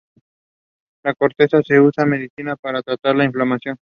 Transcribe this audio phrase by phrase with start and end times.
[1.03, 3.77] La corteza se usa en medicina para tratar la inflamación.